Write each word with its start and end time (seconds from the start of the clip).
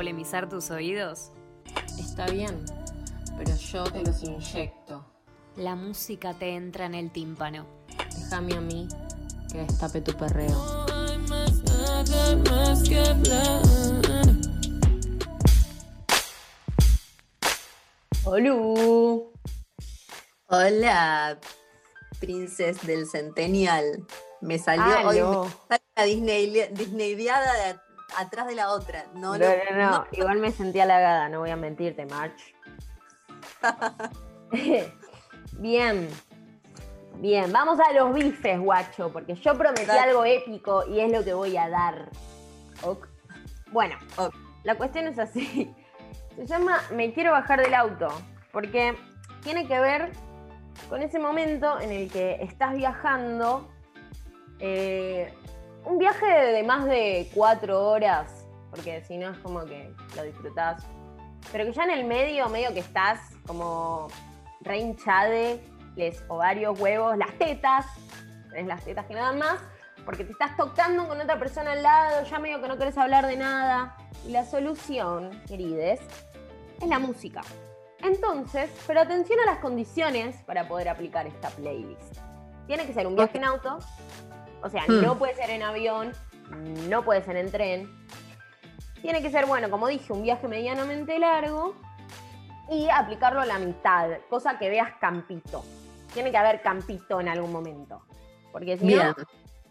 polemizar 0.00 0.48
tus 0.48 0.70
oídos? 0.70 1.32
Está 1.98 2.26
bien, 2.26 2.64
pero 3.36 3.56
yo 3.56 3.82
te 3.84 4.04
los 4.04 4.22
inyecto. 4.22 5.04
La 5.56 5.74
música 5.74 6.32
te 6.32 6.54
entra 6.54 6.86
en 6.86 6.94
el 6.94 7.10
tímpano. 7.10 7.66
Déjame 8.16 8.54
a 8.54 8.60
mí 8.60 8.86
que 9.50 9.58
destape 9.58 10.00
tu 10.00 10.12
perreo. 10.16 10.86
Hola. 18.24 19.30
Hola, 20.46 21.38
princes 22.20 22.86
del 22.86 23.06
Centennial. 23.08 24.06
Me 24.40 24.58
salió 24.58 24.84
hoy 25.08 25.18
Aló. 25.18 25.44
me 25.44 25.50
sale 25.68 25.82
la 25.96 26.04
Disney, 26.04 26.68
Disneydiada 26.72 27.52
de 27.54 27.62
a- 27.70 27.82
atrás 28.18 28.46
de 28.46 28.54
la 28.54 28.70
otra. 28.70 29.04
No, 29.14 29.32
No, 29.32 29.38
lo- 29.38 29.74
no, 29.76 29.90
no, 29.90 30.06
igual 30.12 30.38
me 30.38 30.50
sentí 30.52 30.80
halagada, 30.80 31.28
no 31.28 31.40
voy 31.40 31.50
a 31.50 31.56
mentirte, 31.56 32.06
March. 32.06 32.54
Bien. 35.58 36.08
Bien, 37.16 37.52
vamos 37.52 37.78
a 37.80 37.92
los 37.92 38.14
bifes, 38.14 38.58
guacho, 38.60 39.12
porque 39.12 39.34
yo 39.34 39.56
prometí 39.58 39.90
algo 39.90 40.24
épico 40.24 40.84
y 40.88 41.00
es 41.00 41.12
lo 41.12 41.22
que 41.22 41.34
voy 41.34 41.56
a 41.56 41.68
dar. 41.68 42.08
Ok. 42.82 43.06
Bueno, 43.72 43.96
Ok. 44.16 44.34
la 44.64 44.74
cuestión 44.76 45.06
es 45.06 45.18
así. 45.18 45.74
Se 46.36 46.46
llama 46.46 46.78
Me 46.94 47.12
quiero 47.12 47.32
bajar 47.32 47.60
del 47.60 47.74
auto, 47.74 48.08
porque 48.52 48.96
tiene 49.42 49.66
que 49.68 49.78
ver 49.80 50.12
con 50.88 51.02
ese 51.02 51.18
momento 51.18 51.78
en 51.80 51.90
el 51.90 52.10
que 52.10 52.38
estás 52.40 52.72
viajando, 52.74 53.68
eh, 54.58 55.34
un 55.84 55.98
viaje 55.98 56.26
de 56.26 56.62
más 56.62 56.84
de 56.84 57.30
cuatro 57.34 57.88
horas, 57.88 58.46
porque 58.70 59.02
si 59.04 59.18
no 59.18 59.30
es 59.30 59.38
como 59.38 59.64
que 59.64 59.92
lo 60.16 60.22
disfrutás, 60.22 60.84
pero 61.52 61.64
que 61.64 61.72
ya 61.72 61.84
en 61.84 61.90
el 61.90 62.04
medio, 62.04 62.48
medio 62.48 62.72
que 62.72 62.80
estás 62.80 63.18
como 63.46 64.08
re 64.60 64.78
hinchade, 64.78 65.60
les 65.96 66.22
ovarios, 66.28 66.78
huevos, 66.78 67.16
las 67.16 67.32
tetas, 67.38 67.86
es 68.54 68.66
las 68.66 68.84
tetas 68.84 69.06
que 69.06 69.14
nada 69.14 69.32
más, 69.32 69.58
porque 70.04 70.24
te 70.24 70.32
estás 70.32 70.56
tocando 70.56 71.06
con 71.08 71.20
otra 71.20 71.38
persona 71.38 71.72
al 71.72 71.82
lado, 71.82 72.24
ya 72.24 72.38
medio 72.38 72.60
que 72.60 72.68
no 72.68 72.78
querés 72.78 72.96
hablar 72.98 73.26
de 73.26 73.36
nada. 73.36 73.96
Y 74.26 74.30
la 74.30 74.44
solución, 74.44 75.30
querides, 75.46 76.00
es 76.80 76.88
la 76.88 76.98
música. 76.98 77.42
Entonces, 78.02 78.70
pero 78.86 79.00
atención 79.00 79.38
a 79.40 79.46
las 79.46 79.58
condiciones 79.58 80.36
para 80.44 80.66
poder 80.68 80.88
aplicar 80.88 81.26
esta 81.26 81.48
playlist. 81.50 82.16
Tiene 82.66 82.86
que 82.86 82.94
ser 82.94 83.06
un 83.06 83.16
viaje 83.16 83.38
en 83.38 83.44
auto, 83.44 83.78
o 84.62 84.68
sea, 84.70 84.84
Hmm. 84.86 85.02
no 85.02 85.18
puede 85.18 85.34
ser 85.34 85.50
en 85.50 85.62
avión, 85.62 86.12
no 86.88 87.02
puede 87.04 87.22
ser 87.22 87.36
en 87.36 87.50
tren. 87.50 88.06
Tiene 89.02 89.22
que 89.22 89.30
ser, 89.30 89.46
bueno, 89.46 89.70
como 89.70 89.88
dije, 89.88 90.12
un 90.12 90.22
viaje 90.22 90.46
medianamente 90.48 91.18
largo 91.18 91.74
y 92.70 92.88
aplicarlo 92.88 93.40
a 93.40 93.46
la 93.46 93.58
mitad, 93.58 94.10
cosa 94.28 94.58
que 94.58 94.68
veas 94.68 94.92
campito. 95.00 95.64
Tiene 96.12 96.30
que 96.30 96.36
haber 96.36 96.60
campito 96.60 97.20
en 97.20 97.28
algún 97.28 97.52
momento, 97.52 98.02
porque 98.52 98.76
si 98.76 98.86
Bien. 98.86 99.14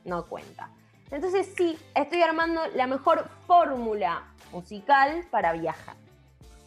no, 0.06 0.18
no 0.18 0.26
cuenta. 0.28 0.70
Entonces 1.12 1.54
sí, 1.58 1.78
estoy 1.96 2.22
armando 2.22 2.62
la 2.76 2.88
mejor 2.88 3.28
fórmula 3.46 4.24
musical 4.52 5.26
para 5.32 5.54
viajar. 5.54 5.96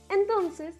Entonces, 0.08 0.74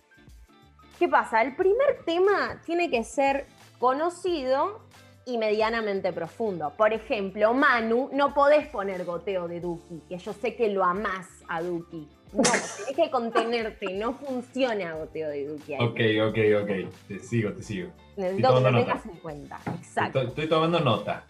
¿qué 0.98 1.08
pasa? 1.08 1.42
El 1.42 1.56
primer 1.56 2.04
tema 2.04 2.60
tiene 2.64 2.90
que 2.90 3.02
ser 3.02 3.46
conocido 3.78 4.82
y 5.24 5.38
medianamente 5.38 6.12
profundo. 6.12 6.72
Por 6.76 6.92
ejemplo, 6.92 7.54
Manu, 7.54 8.10
no 8.12 8.34
podés 8.34 8.66
poner 8.68 9.04
goteo 9.04 9.48
de 9.48 9.60
Duki, 9.60 10.02
que 10.08 10.18
yo 10.18 10.32
sé 10.32 10.54
que 10.54 10.68
lo 10.68 10.84
amás 10.84 11.28
a 11.48 11.62
Duki. 11.62 12.08
No, 12.32 12.42
tenés 12.42 12.96
que 12.96 13.10
contenerte, 13.10 13.92
no 13.94 14.14
funciona 14.14 14.94
goteo 14.94 15.28
de 15.28 15.46
Duki. 15.46 15.74
ahí. 15.74 15.80
Ok, 15.80 16.30
ok, 16.30 16.62
ok. 16.62 16.92
Te 17.08 17.18
sigo, 17.18 17.52
te 17.52 17.62
sigo. 17.62 17.90
Necesito 18.16 18.54
que 18.54 18.60
nota. 18.60 18.84
tengas 18.84 19.06
en 19.06 19.16
cuenta. 19.16 19.60
Exacto. 19.78 20.18
Estoy, 20.18 20.28
estoy 20.28 20.48
tomando 20.48 20.80
nota. 20.80 21.24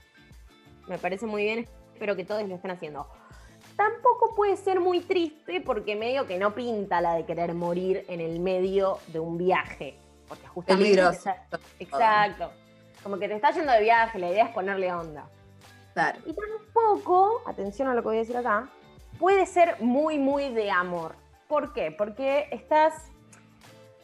Me 0.88 0.98
parece 0.98 1.26
muy 1.26 1.44
bien, 1.44 1.69
espero 1.92 2.16
que 2.16 2.24
todos 2.24 2.47
lo 2.48 2.54
estén 2.54 2.70
haciendo. 2.70 3.06
Tampoco 3.76 4.34
puede 4.34 4.56
ser 4.56 4.80
muy 4.80 5.00
triste 5.00 5.60
porque 5.60 5.97
medio 5.97 6.26
que 6.26 6.38
no 6.38 6.54
pinta 6.54 7.00
la 7.00 7.14
de 7.14 7.24
querer 7.24 7.54
morir 7.54 8.04
en 8.09 8.20
el 8.20 8.41
medio 8.41 8.98
de 9.09 9.19
un 9.20 9.38
viaje. 9.38 9.97
Porque 10.28 10.47
justamente... 10.48 10.84
Peligroso. 10.84 11.30
Exacto. 11.78 12.50
Como 13.02 13.18
que 13.18 13.28
te 13.28 13.34
está 13.34 13.50
yendo 13.50 13.72
de 13.72 13.80
viaje, 13.80 14.18
la 14.18 14.30
idea 14.30 14.44
es 14.46 14.50
ponerle 14.52 14.92
onda. 14.92 15.28
Claro. 15.94 16.18
Y 16.24 16.32
tampoco, 16.32 17.42
atención 17.46 17.88
a 17.88 17.94
lo 17.94 18.02
que 18.02 18.08
voy 18.08 18.16
a 18.16 18.20
decir 18.20 18.36
acá, 18.36 18.68
puede 19.18 19.46
ser 19.46 19.76
muy, 19.80 20.18
muy 20.18 20.52
de 20.52 20.70
amor. 20.70 21.16
¿Por 21.48 21.72
qué? 21.72 21.94
Porque 21.96 22.48
estás 22.50 23.10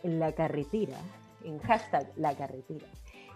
en 0.03 0.21
la 0.21 0.33
carretera, 0.33 0.97
en 1.45 1.59
hashtag 1.61 2.11
la 2.17 2.37
carretera. 2.37 2.87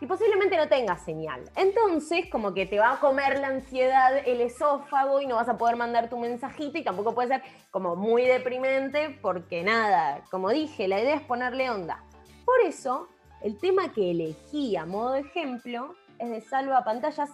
Y 0.00 0.06
posiblemente 0.06 0.56
no 0.56 0.68
tengas 0.68 1.04
señal. 1.04 1.48
Entonces, 1.54 2.26
como 2.30 2.54
que 2.54 2.66
te 2.66 2.78
va 2.80 2.94
a 2.94 3.00
comer 3.00 3.38
la 3.38 3.46
ansiedad 3.48 4.16
el 4.26 4.40
esófago 4.40 5.20
y 5.20 5.26
no 5.26 5.36
vas 5.36 5.48
a 5.48 5.56
poder 5.56 5.76
mandar 5.76 6.10
tu 6.10 6.18
mensajito 6.18 6.76
y 6.76 6.82
tampoco 6.82 7.14
puede 7.14 7.28
ser 7.28 7.42
como 7.70 7.94
muy 7.94 8.26
deprimente 8.26 9.16
porque 9.22 9.62
nada, 9.62 10.24
como 10.28 10.50
dije, 10.50 10.88
la 10.88 11.00
idea 11.00 11.14
es 11.14 11.22
ponerle 11.22 11.70
onda. 11.70 12.02
Por 12.44 12.60
eso, 12.66 13.08
el 13.42 13.58
tema 13.58 13.92
que 13.92 14.10
elegí 14.10 14.76
a 14.76 14.86
modo 14.86 15.12
de 15.12 15.20
ejemplo 15.20 15.94
es 16.18 16.30
de 16.30 16.40
salva 16.40 16.84
pantallas 16.84 17.30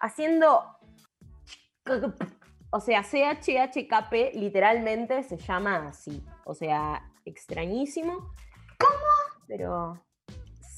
haciendo 0.00 0.78
o 2.70 2.80
sea, 2.80 3.02
CHHKP 3.02 4.34
literalmente 4.34 5.22
se 5.22 5.36
llama 5.36 5.88
así. 5.88 6.24
O 6.44 6.54
sea, 6.54 7.10
extrañísimo. 7.24 8.34
¿Cómo? 8.78 9.46
Pero 9.46 10.04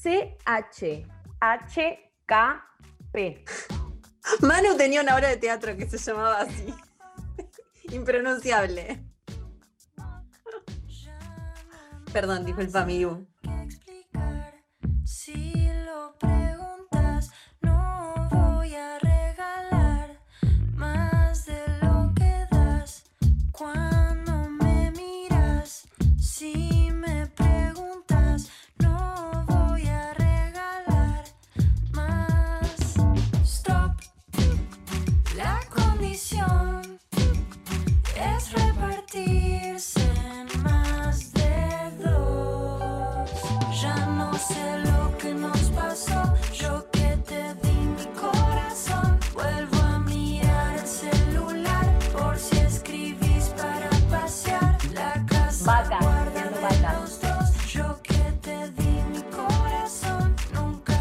CHHKP. 0.01 1.05
Manu 4.41 4.77
tenía 4.77 5.01
una 5.01 5.15
obra 5.15 5.29
de 5.29 5.37
teatro 5.37 5.75
que 5.75 5.89
se 5.89 5.97
llamaba 5.97 6.41
así. 6.41 6.73
Impronunciable. 7.91 9.03
Perdón, 12.13 12.45
dijo 12.45 12.61
el 12.61 12.69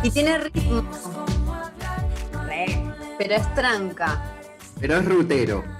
Y 0.02 0.10
tiene 0.10 0.38
ritmo, 0.38 0.82
Re. 2.46 2.82
pero 3.18 3.34
es 3.34 3.54
tranca. 3.54 4.22
Pero 4.80 4.96
es 4.96 5.04
rutero. 5.04 5.79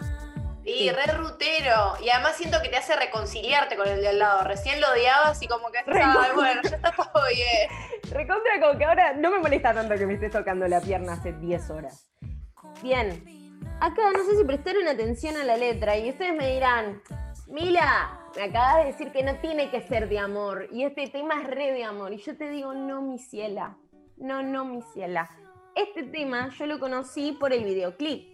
Sí, 0.80 0.90
re 0.90 1.12
rutero. 1.12 1.94
Y 2.02 2.08
además 2.08 2.36
siento 2.36 2.56
que 2.62 2.70
te 2.70 2.78
hace 2.78 2.96
reconciliarte 2.96 3.76
con 3.76 3.86
el 3.86 4.00
de 4.00 4.08
al 4.08 4.18
lado. 4.18 4.44
Recién 4.44 4.80
lo 4.80 4.90
odiabas 4.90 5.42
y 5.42 5.46
como 5.46 5.70
que 5.70 5.78
ay, 5.78 6.30
bueno, 6.34 6.62
ya 6.62 6.76
está 6.76 6.90
todo 6.92 7.22
bien. 7.28 7.68
Recontra 8.10 8.58
como 8.62 8.78
que 8.78 8.84
ahora 8.86 9.12
no 9.12 9.30
me 9.30 9.40
molesta 9.40 9.74
tanto 9.74 9.94
que 9.96 10.06
me 10.06 10.14
estés 10.14 10.32
tocando 10.32 10.66
la 10.68 10.80
pierna 10.80 11.12
hace 11.12 11.34
10 11.34 11.70
horas. 11.70 12.08
Bien. 12.82 13.22
Acá 13.82 14.10
no 14.16 14.24
sé 14.24 14.38
si 14.38 14.44
prestaron 14.44 14.88
atención 14.88 15.36
a 15.36 15.44
la 15.44 15.58
letra 15.58 15.98
y 15.98 16.08
ustedes 16.08 16.34
me 16.34 16.50
dirán, 16.50 17.02
Mila, 17.46 18.18
me 18.34 18.44
acabas 18.44 18.78
de 18.78 18.84
decir 18.92 19.12
que 19.12 19.22
no 19.22 19.36
tiene 19.36 19.70
que 19.70 19.82
ser 19.82 20.08
de 20.08 20.18
amor 20.18 20.66
y 20.72 20.84
este 20.84 21.08
tema 21.08 21.42
es 21.42 21.46
re 21.46 21.72
de 21.72 21.84
amor. 21.84 22.14
Y 22.14 22.22
yo 22.22 22.38
te 22.38 22.48
digo, 22.48 22.72
no, 22.72 23.02
mi 23.02 23.18
ciela. 23.18 23.76
No, 24.16 24.42
no, 24.42 24.64
mi 24.64 24.80
ciela. 24.94 25.28
Este 25.74 26.04
tema 26.04 26.48
yo 26.58 26.64
lo 26.64 26.78
conocí 26.78 27.32
por 27.32 27.52
el 27.52 27.64
videoclip 27.64 28.30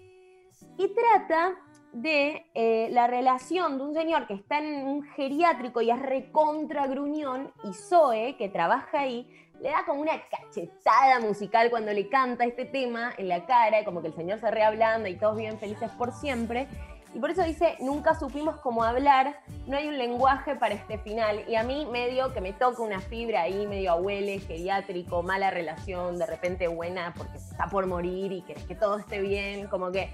y 0.79 0.95
trata 0.95 1.55
de 2.03 2.45
eh, 2.55 2.89
la 2.91 3.07
relación 3.07 3.79
de 3.79 3.85
un 3.85 3.95
señor 3.95 4.27
que 4.27 4.35
está 4.35 4.59
en 4.59 4.87
un 4.87 5.03
geriátrico 5.03 5.81
y 5.81 5.91
es 5.91 5.99
recontra 5.99 6.87
gruñón 6.87 7.53
y 7.65 7.73
Zoe, 7.73 8.37
que 8.37 8.51
trabaja 8.51 9.01
ahí, 9.01 9.27
le 9.63 9.71
da 9.71 9.85
como 9.87 10.03
una 10.03 10.21
cachetada 10.29 11.21
musical 11.21 11.71
cuando 11.71 11.93
le 11.95 12.09
canta 12.11 12.45
este 12.45 12.67
tema 12.67 13.15
en 13.17 13.29
la 13.29 13.47
cara, 13.47 13.81
y 13.81 13.85
como 13.85 14.03
que 14.03 14.09
el 14.09 14.15
señor 14.15 14.39
se 14.41 14.51
reablanda 14.51 15.09
y 15.09 15.17
todos 15.17 15.37
viven 15.37 15.59
felices 15.59 15.91
por 15.93 16.13
siempre. 16.13 16.69
Y 17.15 17.19
por 17.19 17.31
eso 17.31 17.43
dice, 17.45 17.77
nunca 17.81 18.15
supimos 18.15 18.57
cómo 18.59 18.85
hablar, 18.85 19.41
no 19.67 19.79
hay 19.79 19.89
un 19.89 19.97
lenguaje 19.97 20.55
para 20.55 20.75
este 20.75 20.99
final. 20.99 21.45
Y 21.49 21.55
a 21.55 21.63
mí 21.63 21.87
medio 21.91 22.35
que 22.35 22.43
me 22.43 22.53
toca 22.53 22.83
una 22.83 23.01
fibra 23.01 23.41
ahí, 23.41 23.67
medio 23.67 23.93
abuele, 23.93 24.39
geriátrico, 24.41 25.23
mala 25.23 25.51
relación, 25.51 26.19
de 26.19 26.27
repente 26.27 26.69
buena 26.69 27.15
porque 27.17 27.39
está 27.39 27.69
por 27.69 27.87
morir 27.87 28.33
y 28.33 28.43
querés 28.43 28.65
que 28.65 28.75
todo 28.75 28.99
esté 28.99 29.23
bien, 29.23 29.67
como 29.69 29.91
que 29.91 30.11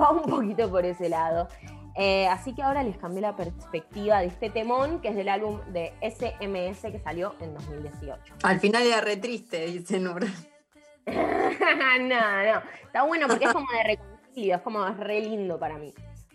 va 0.00 0.10
un 0.10 0.22
poquito 0.22 0.70
por 0.70 0.84
ese 0.84 1.08
lado. 1.08 1.48
Eh, 1.94 2.26
así 2.28 2.54
que 2.54 2.62
ahora 2.62 2.82
les 2.82 2.96
cambié 2.96 3.20
la 3.20 3.36
perspectiva 3.36 4.20
de 4.20 4.26
este 4.26 4.48
temón, 4.48 5.00
que 5.00 5.08
es 5.08 5.16
del 5.16 5.28
álbum 5.28 5.60
de 5.72 5.92
SMS 6.00 6.80
que 6.90 6.98
salió 6.98 7.34
en 7.40 7.52
2018. 7.54 8.34
Al 8.42 8.60
final 8.60 8.82
era 8.82 9.00
re 9.00 9.16
triste, 9.18 9.66
dice 9.66 10.00
Nur. 10.00 10.24
no, 11.06 11.98
no. 12.08 12.62
Está 12.84 13.02
bueno 13.02 13.28
porque 13.28 13.44
es 13.44 13.52
como 13.52 13.70
de 13.72 13.82
reconcilio, 13.82 14.56
es 14.56 14.62
como 14.62 14.84
re 14.86 15.20
lindo 15.20 15.58
para 15.58 15.76
mí. 15.76 15.92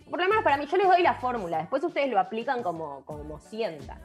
Por 0.10 0.22
lo 0.22 0.30
menos 0.30 0.44
para 0.44 0.58
mí, 0.58 0.66
yo 0.68 0.78
les 0.78 0.88
doy 0.88 1.02
la 1.02 1.16
fórmula, 1.16 1.58
después 1.58 1.84
ustedes 1.84 2.10
lo 2.10 2.20
aplican 2.20 2.64
como, 2.64 3.04
como 3.06 3.40
sientan. 3.40 4.00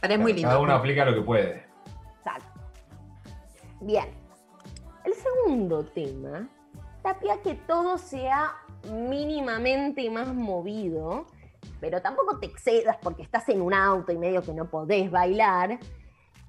Pero 0.00 0.14
es 0.14 0.20
muy 0.20 0.40
Cada 0.40 0.58
uno 0.58 0.66
lindo. 0.66 0.74
aplica 0.74 1.04
lo 1.04 1.14
que 1.14 1.22
puede. 1.22 1.66
Exacto. 2.18 2.60
Bien. 3.80 4.06
El 5.04 5.14
segundo 5.14 5.84
tema, 5.84 6.46
tapia 7.02 7.40
que 7.42 7.54
todo 7.54 7.98
sea 7.98 8.54
mínimamente 8.92 10.08
más 10.10 10.34
movido, 10.34 11.26
pero 11.80 12.00
tampoco 12.00 12.38
te 12.38 12.46
excedas 12.46 12.96
porque 13.02 13.22
estás 13.22 13.48
en 13.48 13.60
un 13.60 13.74
auto 13.74 14.12
y 14.12 14.18
medio 14.18 14.42
que 14.42 14.52
no 14.52 14.70
podés 14.70 15.10
bailar. 15.10 15.78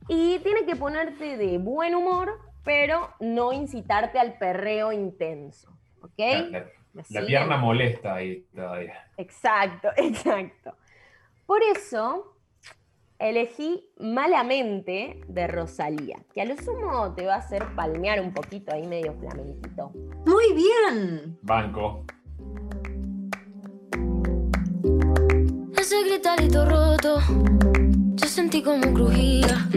Y 0.08 0.40
tiene 0.40 0.66
que 0.66 0.76
ponerte 0.76 1.38
de 1.38 1.58
buen 1.58 1.96
humor, 1.96 2.40
pero 2.64 3.10
no 3.20 3.54
incitarte 3.54 4.20
al 4.20 4.38
perreo 4.38 4.92
intenso. 4.92 5.70
¿Ok? 6.02 6.20
La, 7.10 7.26
pierna 7.26 7.58
molesta 7.58 8.16
ahí 8.16 8.46
todavía. 8.56 9.10
Exacto, 9.18 9.90
exacto. 9.98 10.76
Por 11.46 11.62
eso 11.64 12.36
elegí 13.20 13.90
Malamente 13.98 15.22
de 15.28 15.48
Rosalía, 15.48 16.18
que 16.34 16.42
a 16.42 16.46
lo 16.46 16.58
sumo 16.58 17.14
te 17.14 17.26
va 17.26 17.36
a 17.36 17.38
hacer 17.40 17.66
palmear 17.76 18.20
un 18.20 18.34
poquito 18.34 18.74
ahí 18.74 18.88
medio 18.88 19.14
flamenquito. 19.14 19.92
Muy 20.26 20.54
bien. 20.54 21.38
Banco. 21.42 22.06
Ese 26.16 26.22
gritarito 26.22 26.66
roto, 26.66 27.20
yo 28.16 28.28
sentí 28.30 28.64
como 28.64 28.94
crujía. 28.94 29.68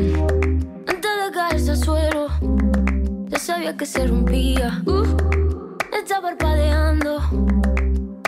Antes 0.87 1.11
de 1.25 1.33
caerse 1.33 1.73
al 1.73 1.77
suelo, 1.79 2.29
ya 3.27 3.39
sabía 3.41 3.77
que 3.77 3.85
se 3.85 4.07
rompía. 4.07 4.81
Uh, 4.87 5.03
está 5.93 6.23
parpadeando 6.23 7.21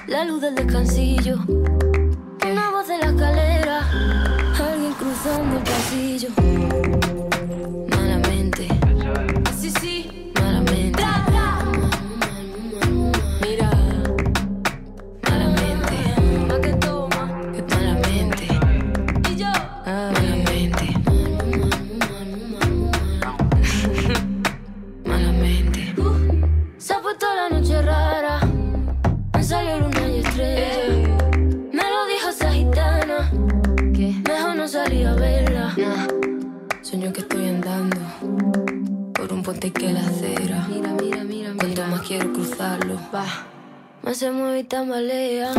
la 0.09 0.25
luz 0.25 0.41
del 0.41 0.57
descansillo. 0.57 1.39
Una 1.47 2.71
voz 2.73 2.89
de 2.89 2.99
la 2.99 3.07
escalera, 3.07 3.89
alguien 4.59 4.93
cruzando 4.95 5.59
el 5.59 5.63
pasillo. 5.63 6.50
Mira, 41.53 41.75
Cuanto 41.75 41.87
más 41.97 42.01
quiero 42.07 42.33
cruzarlo, 42.33 42.99
va. 43.15 43.25
Más 44.03 44.17
se 44.17 44.31
mueve 44.31 44.61
y 44.61 44.65
tambalea. 44.65 45.53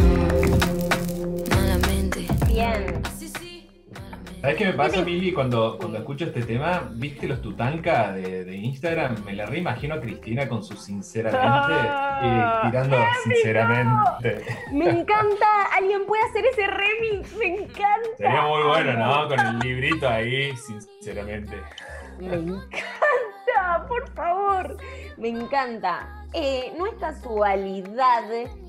Malamente. 1.56 2.28
Bien. 2.48 3.02
Sí, 3.18 3.28
sí. 3.30 3.70
Malamente. 3.94 4.42
¿Sabes 4.42 4.56
qué 4.58 4.66
me 4.66 4.74
pasa, 4.74 5.02
Mili? 5.04 5.32
Cuando, 5.32 5.78
cuando 5.78 6.00
escucho 6.00 6.26
este 6.26 6.42
tema, 6.42 6.90
¿viste 6.94 7.28
los 7.28 7.42
tutanka 7.42 8.12
de, 8.14 8.44
de 8.46 8.56
Instagram? 8.58 9.24
Me 9.26 9.34
la 9.34 9.46
reimagino 9.46 9.96
a 9.96 10.02
Cristina 10.02 10.48
con 10.48 10.64
su 10.64 10.76
sinceramente 10.76 11.40
Ah, 11.48 12.62
y 12.64 12.70
tirando 12.70 12.98
sinceramente. 13.24 14.46
Me 14.72 14.90
encanta, 14.90 15.48
alguien 15.78 16.06
puede 16.08 16.24
hacer 16.24 16.46
ese 16.46 16.66
remix, 16.68 17.36
me 17.38 17.46
encanta. 17.64 18.10
Sería 18.18 18.42
muy 18.42 18.64
bueno, 18.64 18.94
¿no? 18.94 19.28
Con 19.28 19.40
el 19.40 19.60
librito 19.60 20.10
ahí, 20.10 20.52
sinceramente. 20.58 21.58
Me 22.20 22.34
encanta, 22.36 23.86
por 23.88 24.08
favor. 24.14 24.41
Me 25.18 25.30
encanta. 25.30 26.26
Eh, 26.34 26.74
no 26.78 26.88
es 26.88 26.94
casualidad 26.96 28.24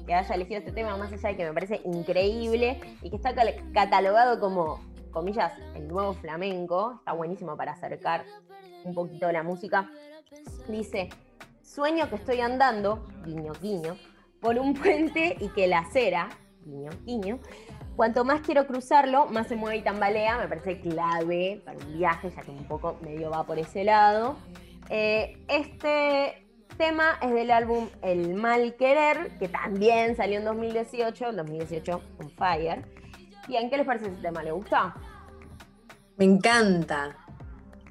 que 0.07 0.15
haya 0.15 0.35
elegido 0.35 0.59
este 0.59 0.73
tema, 0.73 0.97
más 0.97 1.13
allá 1.13 1.29
de 1.29 1.37
que 1.37 1.45
me 1.45 1.53
parece 1.53 1.81
increíble 1.85 2.81
y 3.03 3.11
que 3.11 3.17
está 3.17 3.33
catalogado 3.73 4.41
como, 4.41 4.81
comillas, 5.11 5.53
el 5.75 5.89
nuevo 5.89 6.15
flamenco. 6.15 6.95
Está 6.99 7.13
buenísimo 7.13 7.57
para 7.57 7.73
acercar 7.73 8.25
un 8.85 8.95
poquito 8.95 9.31
la 9.31 9.43
música. 9.43 9.91
Dice, 10.69 11.09
sueño 11.63 12.09
que 12.09 12.17
estoy 12.17 12.41
andando, 12.41 13.07
guiño, 13.25 13.53
guiño, 13.61 13.97
por 14.41 14.59
un 14.59 14.75
puente 14.75 15.37
y 15.39 15.49
que 15.49 15.69
la 15.69 15.81
acera, 15.81 16.29
guiño, 16.65 16.91
guiño, 17.05 17.39
Cuanto 17.97 18.25
más 18.25 18.41
quiero 18.41 18.67
cruzarlo, 18.67 19.27
más 19.27 19.49
se 19.49 19.57
mueve 19.57 19.79
y 19.79 19.83
tambalea. 19.83 20.39
Me 20.39 20.49
parece 20.49 20.81
clave 20.81 21.61
para 21.65 21.77
un 21.79 21.99
viaje, 21.99 22.31
ya 22.31 22.43
que 22.43 22.51
un 22.51 22.65
poco 22.65 22.97
medio 23.03 23.31
va 23.31 23.45
por 23.45 23.59
ese 23.59 23.85
lado. 23.85 24.37
Eh, 24.91 25.45
este 25.49 26.47
tema 26.77 27.19
es 27.23 27.33
del 27.33 27.51
álbum 27.51 27.89
El 28.03 28.35
Mal 28.35 28.77
Querer, 28.77 29.39
que 29.39 29.49
también 29.49 30.17
salió 30.17 30.39
en 30.39 30.45
2018, 30.45 31.29
el 31.31 31.37
2018 31.37 32.01
on 32.19 32.31
Fire. 32.31 32.85
Bien, 33.49 33.69
¿qué 33.71 33.77
les 33.77 33.87
parece 33.87 34.07
ese 34.07 34.21
tema? 34.23 34.43
¿Le 34.43 34.53
gusta? 34.53 34.95
Me 36.17 36.25
encanta. 36.25 37.17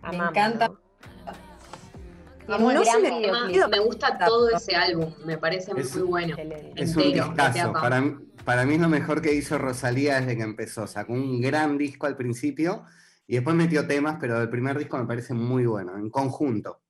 Amamos, 0.02 0.30
encanta. 0.32 0.68
¿no? 0.70 2.58
Videoclip. 2.58 3.68
Me 3.70 3.80
gusta 3.80 4.18
todo 4.18 4.50
ese 4.50 4.76
álbum, 4.76 5.14
me 5.26 5.38
parece 5.38 5.72
Es- 5.78 5.96
muy 5.96 6.08
bueno. 6.08 6.30
Excelente. 6.36 6.84
Es 6.84 6.96
un 6.96 7.04
discazo. 7.14 7.74
Para, 7.74 8.02
mí- 8.02 8.16
para 8.44 8.66
mí 8.66 8.76
es 8.76 8.82
lo 8.82 8.90
mejor 8.90 9.22
que 9.22 9.34
hizo 9.34 9.58
Rosalía 9.58 10.20
desde 10.20 10.36
que 10.38 10.44
empezó. 10.44 10.88
Sacó 10.88 11.14
un 11.14 11.40
gran 11.42 11.78
disco 11.78 12.08
al 12.08 12.18
principio 12.18 12.84
y 13.28 13.36
después 13.36 13.56
metió 13.56 13.88
temas, 13.88 14.18
pero 14.20 14.42
el 14.42 14.50
primer 14.50 14.78
disco 14.78 14.98
me 14.98 15.06
parece 15.06 15.34
muy 15.34 15.66
bueno, 15.66 15.96
en 15.98 16.10
conjunto. 16.10 16.82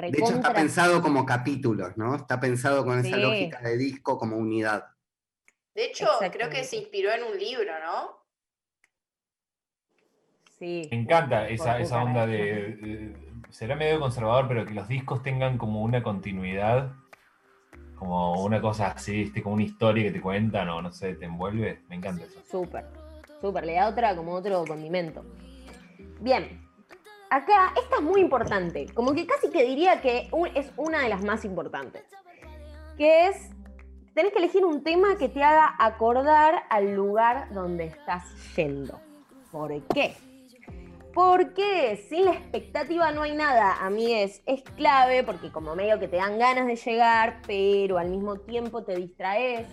De 0.00 0.18
hecho, 0.18 0.34
está 0.34 0.52
pensado 0.54 1.02
como 1.02 1.24
capítulos, 1.26 1.96
¿no? 1.96 2.14
Está 2.14 2.38
pensado 2.40 2.84
con 2.84 2.98
esa 2.98 3.16
lógica 3.16 3.60
de 3.60 3.76
disco 3.76 4.18
como 4.18 4.36
unidad. 4.36 4.84
De 5.74 5.86
hecho, 5.86 6.06
creo 6.32 6.48
que 6.48 6.64
se 6.64 6.76
inspiró 6.76 7.12
en 7.12 7.24
un 7.24 7.38
libro, 7.38 7.72
¿no? 7.84 8.16
Sí. 10.58 10.88
Me 10.90 11.00
encanta 11.02 11.48
esa, 11.48 11.78
esa 11.78 12.02
onda 12.02 12.26
de, 12.26 12.76
de- 12.76 13.26
Será 13.50 13.76
medio 13.76 14.00
conservador, 14.00 14.48
pero 14.48 14.64
que 14.66 14.74
los 14.74 14.88
discos 14.88 15.22
tengan 15.22 15.56
como 15.58 15.82
una 15.82 16.02
continuidad. 16.02 16.92
Como 17.98 18.42
una 18.42 18.60
cosa 18.60 18.88
así, 18.88 19.12
¿viste? 19.24 19.42
como 19.42 19.54
una 19.54 19.64
historia 19.64 20.04
que 20.04 20.10
te 20.12 20.20
cuentan 20.20 20.68
o 20.68 20.82
no 20.82 20.92
sé, 20.92 21.14
te 21.14 21.24
envuelve. 21.26 21.82
Me 21.88 21.96
encanta 21.96 22.24
eso. 22.24 22.40
Súper, 22.50 22.84
súper. 23.40 23.64
Le 23.64 23.74
da 23.74 23.88
otra, 23.88 24.14
como 24.16 24.32
otro 24.32 24.64
condimento. 24.66 25.24
Bien. 26.20 26.65
Acá, 27.30 27.72
esta 27.76 27.96
es 27.96 28.02
muy 28.02 28.20
importante. 28.20 28.86
Como 28.94 29.12
que 29.12 29.26
casi 29.26 29.50
que 29.50 29.64
diría 29.64 30.00
que 30.00 30.30
es 30.54 30.72
una 30.76 31.00
de 31.00 31.08
las 31.08 31.24
más 31.24 31.44
importantes. 31.44 32.04
Que 32.96 33.28
es, 33.28 33.50
tenés 34.14 34.32
que 34.32 34.38
elegir 34.38 34.64
un 34.64 34.84
tema 34.84 35.16
que 35.18 35.28
te 35.28 35.42
haga 35.42 35.74
acordar 35.78 36.62
al 36.70 36.94
lugar 36.94 37.52
donde 37.52 37.86
estás 37.86 38.24
yendo. 38.54 39.00
¿Por 39.50 39.82
qué? 39.88 40.14
Porque 41.14 42.04
sin 42.08 42.26
la 42.26 42.32
expectativa 42.32 43.10
no 43.10 43.22
hay 43.22 43.34
nada. 43.34 43.76
A 43.84 43.90
mí 43.90 44.12
es, 44.12 44.42
es 44.46 44.62
clave 44.76 45.24
porque 45.24 45.50
como 45.50 45.74
medio 45.74 45.98
que 45.98 46.08
te 46.08 46.16
dan 46.16 46.38
ganas 46.38 46.66
de 46.66 46.76
llegar, 46.76 47.40
pero 47.46 47.98
al 47.98 48.10
mismo 48.10 48.36
tiempo 48.36 48.84
te 48.84 48.94
distraes 48.94 49.66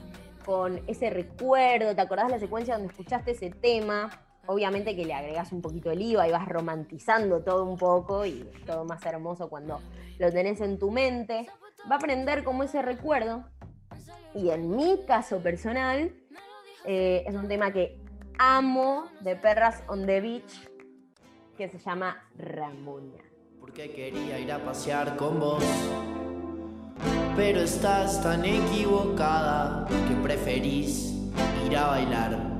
con 0.43 0.81
ese 0.88 1.10
recuerdo, 1.10 1.95
¿te 1.95 2.01
acordás 2.01 2.29
la 2.31 2.39
secuencia 2.39 2.75
donde 2.75 2.91
escuchaste 2.91 3.31
ese 3.31 3.50
tema? 3.50 4.10
Obviamente 4.45 4.95
que 4.95 5.05
le 5.05 5.13
agregas 5.13 5.51
un 5.53 5.62
poquito 5.62 5.91
el 5.91 6.01
IVA 6.01 6.27
y 6.27 6.31
vas 6.31 6.47
romantizando 6.47 7.41
todo 7.41 7.63
un 7.63 7.77
poco 7.77 8.25
y 8.25 8.50
es 8.53 8.65
todo 8.65 8.83
más 8.83 9.05
hermoso 9.05 9.50
cuando 9.50 9.79
lo 10.19 10.31
tenés 10.31 10.59
en 10.59 10.77
tu 10.77 10.91
mente. 10.91 11.47
Va 11.89 11.95
a 11.95 11.97
aprender 11.97 12.43
como 12.43 12.63
ese 12.63 12.81
recuerdo. 12.81 13.45
Y 14.35 14.50
en 14.50 14.75
mi 14.75 15.05
caso 15.05 15.39
personal, 15.39 16.13
eh, 16.85 17.23
es 17.25 17.35
un 17.35 17.47
tema 17.47 17.71
que 17.71 18.01
amo 18.38 19.05
de 19.21 19.35
Perras 19.35 19.83
on 19.88 20.05
the 20.05 20.19
Beach, 20.19 20.69
que 21.55 21.69
se 21.69 21.77
llama 21.77 22.27
Ramona. 22.35 23.19
Porque 23.59 23.91
quería 23.91 24.39
ir 24.39 24.51
a 24.51 24.59
pasear 24.59 25.15
con 25.15 25.39
vos. 25.39 25.63
pero 27.35 27.62
estás 27.62 28.21
tan 28.21 28.45
equivocada 28.45 29.88
que 29.88 30.15
preferís 30.21 31.13
ir 31.65 31.75
a 31.77 31.88
bailar. 31.88 32.52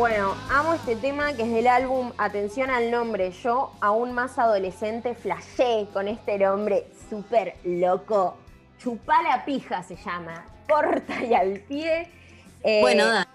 Bueno, 0.00 0.34
amo 0.48 0.72
este 0.72 0.96
tema 0.96 1.34
que 1.34 1.42
es 1.42 1.52
del 1.52 1.66
álbum 1.66 2.12
Atención 2.16 2.70
al 2.70 2.90
nombre. 2.90 3.32
Yo, 3.32 3.74
aún 3.82 4.12
más 4.14 4.38
adolescente, 4.38 5.14
flashé 5.14 5.88
con 5.92 6.08
este 6.08 6.38
nombre 6.38 6.86
súper 7.10 7.58
loco. 7.64 8.38
Chupá 8.78 9.20
la 9.22 9.44
pija 9.44 9.82
se 9.82 9.96
llama. 9.96 10.46
Corta 10.66 11.22
y 11.22 11.34
al 11.34 11.60
pie. 11.60 12.10
Eh, 12.62 12.80
Bueno, 12.80 13.04
da, 13.08 13.28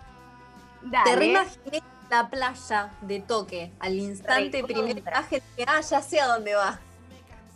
dale. 0.81 1.11
te 1.11 1.15
reimaginé 1.17 1.81
la 2.09 2.29
playa 2.31 2.93
de 3.01 3.19
toque. 3.19 3.71
Al 3.79 3.93
instante, 3.93 4.63
Recontra. 4.63 4.81
primer 4.85 5.03
viaje, 5.03 5.43
que 5.55 5.65
ah, 5.67 5.81
ya 5.81 6.01
sé 6.01 6.19
a 6.19 6.25
dónde 6.25 6.55
va. 6.55 6.79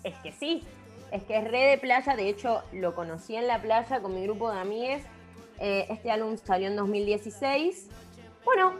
Es 0.04 0.14
que 0.18 0.32
sí, 0.34 0.64
es 1.10 1.24
que 1.24 1.36
es 1.36 1.44
re 1.46 1.62
de 1.62 1.80
playa, 1.80 2.16
de 2.16 2.30
hecho 2.30 2.62
lo 2.74 2.94
conocí 2.94 3.36
en 3.36 3.48
la 3.48 3.60
playa 3.60 4.02
con 4.02 4.14
mi 4.14 4.22
grupo 4.22 4.52
de 4.52 4.60
amigues. 4.60 5.04
Eh, 5.58 5.88
este 5.90 6.12
álbum 6.12 6.38
salió 6.38 6.68
en 6.68 6.76
2016. 6.76 7.88
Bueno, 8.46 8.74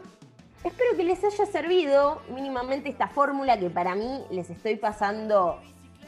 espero 0.64 0.96
que 0.96 1.04
les 1.04 1.22
haya 1.24 1.46
servido 1.46 2.22
mínimamente 2.34 2.88
esta 2.88 3.08
fórmula 3.08 3.58
que 3.58 3.70
para 3.70 3.94
mí 3.94 4.22
les 4.30 4.50
estoy 4.50 4.76
pasando 4.76 5.60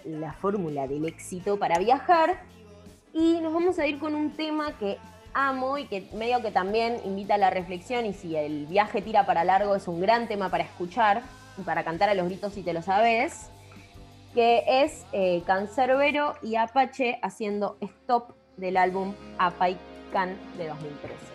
la 0.04 0.32
fórmula 0.32 0.86
del 0.86 1.06
éxito 1.06 1.58
para 1.58 1.78
viajar. 1.78 2.42
Y 3.12 3.40
nos 3.40 3.52
vamos 3.52 3.78
a 3.78 3.86
ir 3.86 3.98
con 3.98 4.14
un 4.14 4.32
tema 4.32 4.76
que 4.78 4.98
amo 5.34 5.78
y 5.78 5.86
que 5.86 6.08
medio 6.14 6.42
que 6.42 6.50
también 6.50 7.00
invita 7.04 7.34
a 7.34 7.38
la 7.38 7.50
reflexión 7.50 8.06
y 8.06 8.12
si 8.12 8.36
el 8.36 8.66
viaje 8.66 9.00
tira 9.02 9.24
para 9.24 9.44
largo 9.44 9.74
es 9.74 9.88
un 9.88 10.00
gran 10.00 10.28
tema 10.28 10.50
para 10.50 10.64
escuchar 10.64 11.22
y 11.58 11.62
para 11.62 11.84
cantar 11.84 12.08
a 12.08 12.14
los 12.14 12.26
gritos 12.26 12.52
si 12.52 12.62
te 12.62 12.72
lo 12.72 12.82
sabes 12.82 13.50
que 14.34 14.64
es 14.66 15.04
eh, 15.12 15.42
Cancerbero 15.46 16.34
y 16.42 16.56
Apache 16.56 17.18
haciendo 17.22 17.76
Stop 17.80 18.34
del 18.56 18.76
álbum 18.76 19.14
Apaikan 19.38 20.36
de 20.56 20.68
2013. 20.68 21.31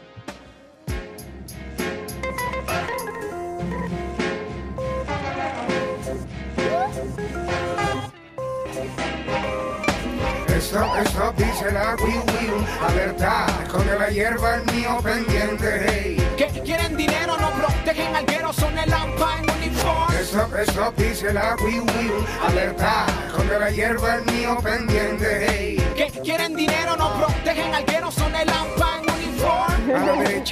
Stop, 10.67 10.97
stop, 11.07 11.35
dice 11.37 11.71
la 11.71 11.95
Wii 11.95 12.17
Wii, 12.17 12.65
alerta, 12.89 13.45
con 13.71 13.87
la 13.87 14.09
hierba 14.09 14.55
el 14.55 14.65
mío 14.73 14.99
pendiente, 15.01 15.85
hey. 15.87 16.17
Que 16.35 16.47
quieren 16.61 16.97
dinero, 16.97 17.37
no 17.37 17.51
protegen 17.51 18.13
algueros, 18.13 18.53
son 18.57 18.77
el 18.77 18.91
AMPA 18.91 19.37
en 19.39 19.49
uniforme. 19.49 20.19
Stop, 20.19 20.53
stop, 20.67 20.95
dice 20.97 21.33
la 21.33 21.55
Wii 21.63 21.79
Wii, 21.79 22.11
alerta, 22.49 23.05
con 23.33 23.47
la 23.47 23.69
hierba 23.71 24.15
el 24.15 24.25
mío 24.25 24.57
pendiente, 24.61 25.47
hey. 25.47 25.93
Que 25.95 26.11
quieren 26.19 26.53
dinero, 26.53 26.97
no 26.97 27.13
protegen 27.13 27.73
algueros, 27.73 28.13
son 28.13 28.35
el 28.35 28.49
AMPA 28.49 28.99
en 29.03 29.06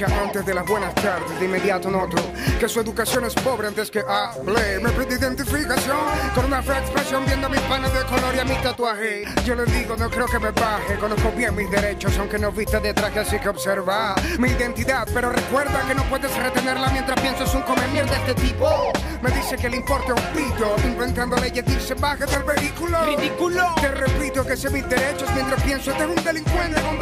antes 0.04 0.44
de 0.44 0.52
las 0.52 0.66
buenas 0.66 0.94
tardes, 0.94 1.38
de 1.40 1.46
inmediato 1.46 1.88
noto 1.90 2.16
que 2.60 2.68
su 2.68 2.80
educación 2.80 3.24
es 3.24 3.34
pobre 3.34 3.68
antes 3.68 3.90
que 3.90 4.00
hable. 4.00 4.78
Me 4.80 4.90
pide 4.90 5.16
identificación 5.16 5.96
con 6.34 6.44
una 6.44 6.62
fea 6.62 6.80
expresión 6.80 7.24
viendo 7.24 7.48
mis 7.48 7.60
panas 7.62 7.92
de 7.94 8.00
color 8.04 8.34
y 8.34 8.38
a 8.38 8.44
mi 8.44 8.54
tatuaje. 8.56 9.24
Yo 9.44 9.54
le 9.54 9.64
digo, 9.64 9.96
no 9.96 10.10
creo 10.10 10.26
que 10.26 10.38
me 10.38 10.50
baje. 10.50 10.96
Conozco 10.96 11.32
bien 11.32 11.54
mis 11.56 11.70
derechos, 11.70 12.16
aunque 12.18 12.38
no 12.38 12.52
viste 12.52 12.78
de 12.80 12.92
traje, 12.92 13.20
así 13.20 13.38
que 13.38 13.48
observa 13.48 14.14
mi 14.38 14.48
identidad. 14.48 15.08
Pero 15.14 15.30
recuerda 15.30 15.80
que 15.86 15.94
no 15.94 16.02
puedes 16.04 16.34
retenerla 16.36 16.88
mientras 16.88 17.18
piensas 17.20 17.54
un 17.54 17.62
come 17.62 17.86
mierda 17.88 18.16
este 18.16 18.34
tipo. 18.34 18.92
Me 19.22 19.30
dice 19.30 19.56
que 19.56 19.70
le 19.70 19.76
importa 19.76 20.14
un 20.14 20.22
pito, 20.34 20.76
inventando 20.84 21.36
leyes, 21.36 21.64
dice 21.64 21.94
baje 21.94 22.26
del 22.26 22.42
vehículo. 22.42 23.02
Ridículo. 23.04 23.74
Te 23.80 23.88
repito 23.88 24.44
que 24.44 24.56
sé 24.56 24.68
mis 24.70 24.86
derechos 24.88 25.28
mientras 25.34 25.62
pienso 25.62 25.90
este 25.90 26.04
es 26.04 26.08
un 26.08 26.24
delincuente 26.24 26.80
con 26.82 26.98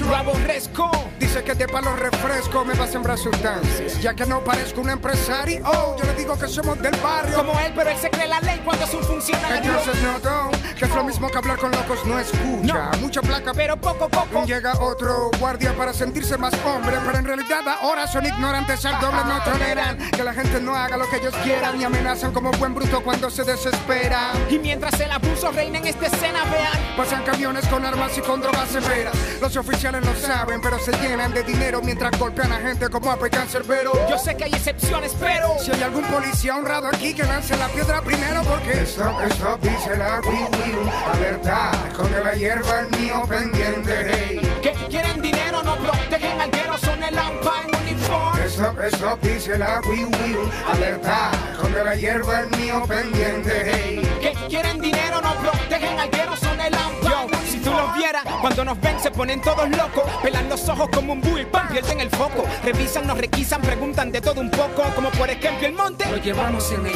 Lo 0.00 0.16
aborrezco. 0.16 0.90
Dice 1.20 1.44
que 1.44 1.54
de 1.54 1.68
palo 1.68 1.94
refresco 1.94 2.64
me 2.64 2.74
va 2.74 2.84
a 2.84 2.88
sembrar 2.88 3.18
sustancias. 3.18 4.00
Ya 4.00 4.14
que 4.14 4.24
no 4.24 4.42
parezco 4.42 4.80
un 4.80 4.90
empresario, 4.90 5.62
oh, 5.66 5.96
yo 5.98 6.04
le 6.04 6.14
digo 6.14 6.36
que 6.38 6.48
somos 6.48 6.80
del 6.80 6.96
barrio. 6.96 7.36
Como 7.36 7.58
él, 7.60 7.72
pero 7.76 7.90
él 7.90 7.98
se 7.98 8.10
cree 8.10 8.26
la 8.26 8.40
ley 8.40 8.60
cuando 8.64 8.84
es 8.84 8.94
un 8.94 9.04
funcionario. 9.04 9.70
Entonces 9.70 10.02
noto 10.02 10.50
que 10.78 10.86
es 10.86 10.94
lo 10.94 11.04
mismo 11.04 11.28
que 11.28 11.38
hablar 11.38 11.58
con 11.58 11.70
locos, 11.70 12.04
no 12.06 12.18
escucha. 12.18 12.90
Mucha 13.00 13.20
placa, 13.20 13.52
Pero 13.54 13.76
poco 13.76 14.04
a 14.06 14.08
poco. 14.08 14.44
Llega 14.46 14.72
otro 14.80 15.30
guardia 15.38 15.76
para 15.76 15.92
sentirse 15.92 16.36
más 16.38 16.54
hombre, 16.64 16.96
pero 17.04 17.18
en 17.18 17.24
realidad 17.24 17.62
ahora 17.80 18.06
son 18.06 18.26
ignorantes 18.26 18.84
al 18.86 19.00
doble, 19.00 19.22
no 19.24 19.42
toleran 19.44 19.98
que 20.10 20.24
la 20.24 20.32
gente 20.32 20.60
no 20.60 20.74
haga 20.74 20.96
lo 20.96 21.08
que 21.08 21.16
ellos 21.16 21.34
quieran 21.44 21.80
y 21.80 21.84
amenazan 21.84 22.32
como 22.32 22.50
buen 22.52 22.74
bruto 22.74 23.02
cuando 23.02 23.30
se 23.30 23.44
desespera. 23.44 24.32
Y 24.50 24.58
mientras 24.58 24.98
el 25.00 25.10
abuso 25.10 25.52
reina 25.52 25.78
en 25.78 25.86
esta 25.86 26.06
escena, 26.06 26.44
vean. 26.46 26.96
Pasan 26.96 27.22
camiones 27.22 27.66
con 27.68 27.84
armas 27.84 28.16
y 28.16 28.20
con 28.22 28.40
drogas 28.40 28.68
severas. 28.70 29.14
Los 29.40 29.56
oficiales 29.56 29.81
lo 29.90 30.14
saben, 30.14 30.60
pero 30.60 30.78
se 30.78 30.92
llenan 30.92 31.34
de 31.34 31.42
dinero 31.42 31.80
mientras 31.82 32.16
golpean 32.16 32.52
a 32.52 32.60
gente 32.60 32.88
como 32.88 33.10
a 33.10 33.18
Cancerbero. 33.18 33.92
Yo 34.08 34.16
sé 34.16 34.36
que 34.36 34.44
hay 34.44 34.52
excepciones, 34.52 35.12
pero. 35.18 35.58
Si 35.58 35.72
hay 35.72 35.82
algún 35.82 36.04
policía 36.04 36.56
honrado 36.56 36.86
aquí 36.86 37.12
que 37.12 37.24
lance 37.24 37.56
la 37.56 37.66
piedra 37.68 38.00
primero 38.00 38.42
porque 38.42 38.82
Stop, 38.82 39.20
stop, 39.30 39.60
dice 39.60 39.96
la 39.96 40.20
Wii 40.20 40.38
Wii 40.38 40.90
Alerta, 41.14 41.72
con 41.96 42.10
la 42.12 42.32
hierba 42.34 42.80
el 42.80 43.00
mío 43.00 43.22
pendiente, 43.28 44.10
hey 44.12 44.58
Que 44.62 44.72
quieren 44.88 45.20
dinero, 45.20 45.62
no 45.64 45.76
protegen 45.76 46.40
algueros, 46.40 46.80
son 46.80 47.02
el 47.02 47.18
AMPA 47.18 47.52
en 47.66 47.94
uniforme. 47.94 48.44
Stop, 48.44 48.80
stop, 48.84 49.20
dice 49.20 49.58
la 49.58 49.80
Wii 49.88 50.04
Wii 50.04 50.36
Alerta, 50.72 51.30
con 51.60 51.74
la 51.74 51.94
hierba 51.96 52.40
el 52.40 52.50
mío 52.56 52.82
pendiente, 52.86 53.62
hey 53.64 54.18
Que 54.20 54.32
quieren 54.48 54.80
dinero, 54.80 55.20
no 55.20 55.34
protegen 55.34 55.98
algueros, 55.98 56.38
son 56.38 56.60
el 56.60 56.74
AMPA 56.74 57.08
Yo, 57.08 57.26
si 57.50 57.58
tú 57.58 57.70
los 57.72 57.94
vieras, 57.94 58.24
cuando 58.40 58.64
nos 58.64 58.80
ven 58.80 58.91
ponen 59.22 59.40
todos 59.40 59.70
locos. 59.70 60.02
Pelan 60.20 60.48
los 60.48 60.68
ojos 60.68 60.88
como 60.92 61.12
un 61.12 61.20
bull, 61.20 61.46
pam, 61.46 61.68
pierden 61.68 62.00
el 62.00 62.10
foco. 62.10 62.44
Revisan, 62.64 63.06
nos 63.06 63.16
requisan, 63.16 63.60
preguntan 63.60 64.10
de 64.10 64.20
todo 64.20 64.40
un 64.40 64.50
poco. 64.50 64.82
Como 64.96 65.10
por 65.10 65.30
ejemplo 65.30 65.68
el 65.68 65.74
monte. 65.74 66.10
Lo 66.10 66.16
llevamos 66.16 66.72
en 66.72 66.86
él 66.86 66.94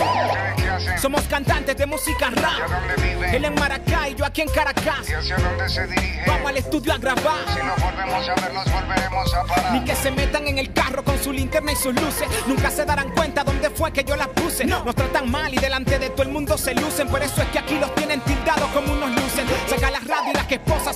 Somos 1.01 1.23
cantantes 1.29 1.77
de 1.77 1.87
música 1.87 2.31
rap. 2.31 2.69
dónde 2.69 2.95
vive? 3.01 3.37
Él 3.37 3.45
en 3.45 3.55
Maracay, 3.55 4.17
yo 4.17 4.25
aquí 4.25 4.43
en 4.43 4.49
Caracas. 4.49 5.09
¿Y 5.09 5.13
hacia 5.13 5.37
dónde 5.37 5.69
se 5.69 5.87
dirige? 5.87 6.25
Vamos 6.27 6.51
al 6.51 6.57
estudio 6.57 6.95
a 6.95 6.99
grabar. 6.99 7.45
Si 7.55 7.65
nos 7.65 7.81
volvemos 7.81 8.29
a 8.29 8.35
ver, 8.35 8.55
nos 8.55 8.73
volveremos 8.73 9.35
a 9.35 9.45
parar 9.45 9.73
Ni 9.73 9.85
que 9.85 9.95
se 9.95 10.11
metan 10.11 10.49
en 10.49 10.59
el 10.59 10.73
carro 10.73 11.05
con 11.05 11.23
su 11.23 11.33
linterna 11.33 11.71
y 11.71 11.77
sus 11.77 11.95
luces. 11.95 12.27
Nunca 12.49 12.73
se 12.73 12.85
darán 12.85 13.13
cuenta 13.13 13.45
dónde 13.45 13.71
fue 13.71 13.93
que 13.93 14.03
yo 14.03 14.17
las 14.17 14.29
puse. 14.29 14.65
Nos 14.65 14.97
tratan 14.97 15.31
mal 15.31 15.55
y 15.55 15.59
delante 15.59 16.01
de 16.01 16.11
todo 16.11 16.25
el 16.25 16.31
mundo 16.31 16.59
se 16.59 16.75
lucen. 16.75 17.07
Por 17.07 17.23
eso 17.23 17.41
es 17.41 17.49
que 17.51 17.61
aquí 17.61 17.79
los 17.79 17.95
tienen 17.95 18.21
tildados 18.23 18.36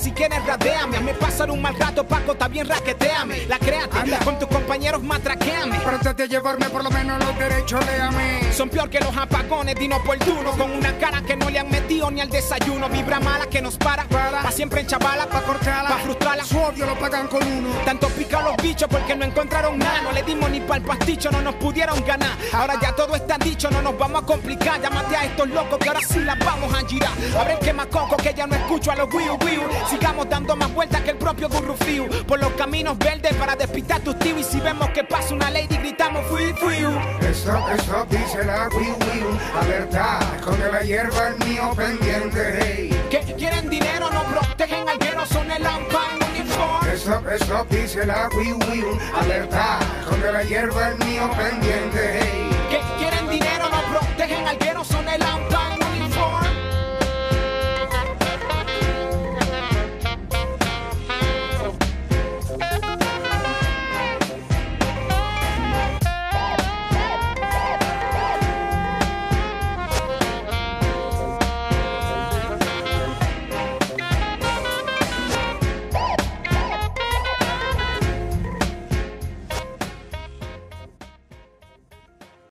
si 0.01 0.13
quieres 0.13 0.45
radeame. 0.47 0.97
Hazme 0.97 1.15
pasar 1.15 1.51
un 1.51 1.61
mal 1.61 1.75
rato, 1.79 2.05
Paco, 2.05 2.33
está 2.33 2.49
bien 2.49 2.67
raqueteame. 2.67 3.47
La 3.47 3.59
créate, 3.59 4.25
con 4.25 4.39
tus 4.39 4.49
compañeros 4.49 5.03
matraqueame. 5.03 5.77
Antes 5.77 6.17
de 6.17 6.29
llevarme 6.29 6.69
por 6.71 6.83
lo 6.83 6.91
menos 6.91 7.19
los 7.25 7.39
derechos 7.39 7.85
de 7.87 8.01
a 8.01 8.11
mí. 8.11 8.53
Son 8.53 8.69
peor 8.69 8.89
que 8.89 9.01
los 9.01 9.17
apagones 9.17 9.75
de 9.77 9.85
inoportuno 9.85 10.51
Con 10.53 10.73
una 10.73 10.93
cara 10.99 11.23
que 11.23 11.37
no 11.37 11.49
le 11.51 11.59
han 11.59 11.71
metido 11.71 12.11
ni 12.11 12.21
al 12.21 12.31
desayuno. 12.31 12.89
Vibra 12.89 13.21
mala 13.21 13.47
que 13.47 13.61
nos 13.61 13.77
para, 13.77 14.05
pa' 14.05 14.51
siempre 14.51 14.81
en 14.81 14.87
chavala 14.87 15.27
Pa' 15.27 15.43
cortarla, 15.43 15.91
pa' 15.91 15.99
frustrarla. 15.99 16.45
Su 16.45 16.59
odio 16.59 16.87
lo 16.87 16.99
pagan 16.99 17.29
con 17.29 17.43
uno. 17.47 17.69
Tanto 17.85 18.09
pica 18.09 18.41
los 18.41 18.57
bichos 18.57 18.89
porque 18.89 19.15
no 19.15 19.25
encontraron 19.25 19.79
nada. 19.79 20.01
No 20.03 20.13
le 20.13 20.23
dimos 20.23 20.51
ni 20.51 20.61
pa'l 20.61 20.83
pasticho, 20.83 21.31
no 21.31 21.43
nos 21.43 21.55
pudieron 21.57 22.03
ganar. 22.05 22.31
Ahora 22.53 22.75
ya 22.81 22.95
todo 22.95 23.15
está 23.15 23.37
dicho, 23.39 23.71
no 23.71 23.83
nos 23.83 23.99
vamos 23.99 24.23
a 24.23 24.27
complicar. 24.27 24.81
Llámate 24.81 25.17
a 25.17 25.25
estos 25.25 25.49
locos 25.51 25.79
que 25.79 25.89
ahora 25.89 26.01
sí 26.01 26.21
las 26.21 26.39
vamos 26.39 26.73
a 26.75 26.87
girar. 26.87 27.13
Abre 27.39 27.55
el 27.55 27.59
quemacoco 27.59 28.17
que 28.17 28.33
ya 28.35 28.47
no 28.47 28.55
escucho 28.55 28.91
a 28.91 28.97
los 28.97 29.13
wiu 29.13 29.37
wiu 29.45 29.61
Sigamos 29.91 30.29
dando 30.29 30.55
más 30.55 30.73
vueltas 30.73 31.03
que 31.03 31.11
el 31.11 31.17
propio 31.19 31.49
Gurrufiu 31.49 32.09
Por 32.25 32.39
los 32.39 32.53
caminos 32.53 32.97
verdes 32.97 33.35
para 33.35 33.57
despistar 33.57 34.01
tus 34.01 34.17
tíos 34.21 34.39
Y 34.39 34.45
si 34.45 34.61
vemos 34.61 34.89
que 34.91 35.03
pasa 35.03 35.35
una 35.35 35.51
lady 35.51 35.77
gritamos 35.77 36.25
fui 36.27 36.53
fui 36.55 36.77
Stop, 37.33 37.69
stop, 37.79 38.09
dice 38.09 38.45
la 38.45 38.69
Wii 38.69 38.87
Wii 38.87 39.25
Alerta, 39.61 40.21
con 40.45 40.59
la 40.61 40.81
hierba 40.83 41.29
el 41.29 41.47
mío 41.47 41.73
pendiente, 41.77 42.59
hey 42.61 43.01
Que 43.11 43.21
quieren 43.35 43.69
dinero, 43.69 44.11
no 44.13 44.23
protegen 44.25 44.89
algueros, 44.89 45.29
son 45.29 45.51
el 45.51 45.67
AMPA 45.67 46.03
en 46.13 46.43
uniforme. 46.43 46.93
Stop, 46.95 47.27
stop, 47.41 47.69
dice 47.71 48.07
la 48.07 48.29
Wii 48.37 48.53
Wii 48.53 48.85
Alerta, 49.21 49.79
con 50.09 50.33
la 50.33 50.43
hierba 50.45 50.89
el 50.89 50.99
mío 51.05 51.31
pendiente, 51.37 52.21
hey 52.21 52.51
Que 52.71 52.81
quieren 52.99 53.29
dinero, 53.29 53.69
no 53.71 53.83
protegen 53.91 54.10